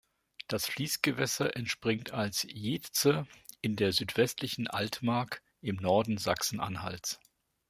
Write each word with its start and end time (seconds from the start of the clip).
Das 0.47 0.65
Fließgewässer 0.65 1.55
entspringt 1.55 2.09
als 2.11 2.47
"Jeetze" 2.49 3.27
in 3.61 3.75
der 3.75 3.91
südwestlichen 3.91 4.65
Altmark 4.65 5.43
im 5.61 5.75
Norden 5.75 6.17
Sachsen-Anhalts. 6.17 7.19